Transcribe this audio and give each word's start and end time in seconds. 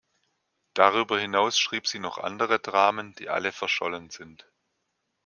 Darüber 0.73 1.19
hinaus 1.19 1.59
schrieb 1.59 1.85
sie 1.85 1.99
noch 1.99 2.17
andere 2.17 2.57
Dramen, 2.57 3.13
die 3.19 3.29
alle 3.29 3.51
verschollen 3.51 4.09
sind. 4.09 4.47